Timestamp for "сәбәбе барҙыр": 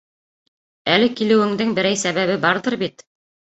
2.07-2.81